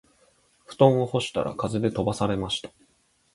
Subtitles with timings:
[0.65, 2.71] 布団を干したら風で飛ばされました